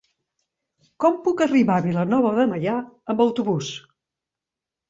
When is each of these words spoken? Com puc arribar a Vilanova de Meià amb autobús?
Com 1.03 1.19
puc 1.27 1.43
arribar 1.45 1.75
a 1.81 1.85
Vilanova 1.87 2.31
de 2.39 2.47
Meià 2.55 2.79
amb 3.15 3.23
autobús? 3.29 3.73